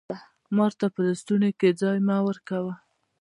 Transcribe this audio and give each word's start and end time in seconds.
مار 0.55 0.71
ته 0.79 0.85
په 0.93 0.99
لستوڼي 1.07 1.49
کښي 1.59 1.71
ځای 1.81 1.97
مه 2.07 2.15
ورکوه 2.27 2.73